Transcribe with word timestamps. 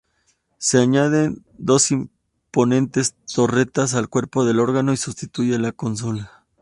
Se 0.57 0.79
añaden 0.79 1.45
dos 1.59 1.91
imponentes 1.91 3.13
torretas 3.31 3.93
al 3.93 4.09
cuerpo 4.09 4.45
del 4.45 4.59
órgano 4.59 4.93
y 4.93 4.97
se 4.97 5.03
sustituye 5.05 5.59
la 5.59 5.73
consola. 5.73 6.47